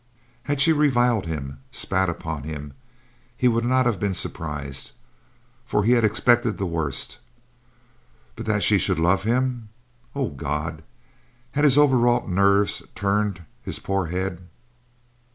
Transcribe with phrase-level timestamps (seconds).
[0.45, 2.73] Had she reviled him, spat upon him,
[3.37, 4.93] he would not have been surprised,
[5.63, 7.19] for he had expected the worst;
[8.35, 9.69] but that she should love him!
[10.15, 10.81] Oh God,
[11.51, 14.47] had his overwrought nerves turned his poor head?